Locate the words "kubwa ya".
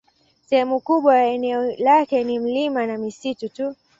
0.79-1.25